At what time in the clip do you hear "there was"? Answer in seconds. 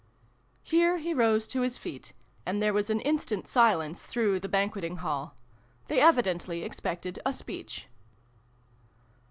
2.59-2.89